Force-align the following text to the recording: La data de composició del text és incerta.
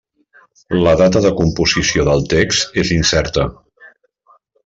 La 0.87 0.93
data 1.01 1.21
de 1.25 1.31
composició 1.41 2.07
del 2.09 2.25
text 2.33 2.81
és 2.85 2.91
incerta. 2.99 3.47